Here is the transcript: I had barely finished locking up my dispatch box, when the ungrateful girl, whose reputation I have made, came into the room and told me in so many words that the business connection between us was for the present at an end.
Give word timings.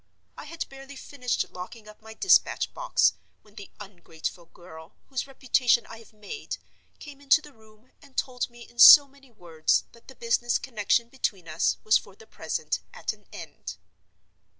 I 0.35 0.45
had 0.45 0.67
barely 0.67 0.95
finished 0.95 1.45
locking 1.51 1.87
up 1.87 2.01
my 2.01 2.15
dispatch 2.15 2.73
box, 2.73 3.13
when 3.43 3.53
the 3.53 3.69
ungrateful 3.79 4.47
girl, 4.47 4.95
whose 5.09 5.27
reputation 5.27 5.85
I 5.85 5.99
have 5.99 6.11
made, 6.11 6.57
came 6.97 7.21
into 7.21 7.39
the 7.39 7.53
room 7.53 7.91
and 8.01 8.17
told 8.17 8.49
me 8.49 8.61
in 8.67 8.79
so 8.79 9.07
many 9.07 9.29
words 9.29 9.83
that 9.91 10.07
the 10.07 10.15
business 10.15 10.57
connection 10.57 11.09
between 11.09 11.47
us 11.47 11.77
was 11.83 11.99
for 11.99 12.15
the 12.15 12.25
present 12.25 12.79
at 12.95 13.13
an 13.13 13.27
end. 13.31 13.77